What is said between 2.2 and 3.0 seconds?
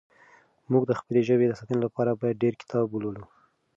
باید ډېر کتابونه